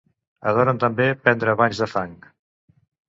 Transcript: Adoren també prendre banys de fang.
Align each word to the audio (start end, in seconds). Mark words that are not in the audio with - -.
Adoren 0.51 0.79
també 0.85 1.07
prendre 1.27 1.55
banys 1.61 1.83
de 1.85 1.89
fang. 1.93 2.17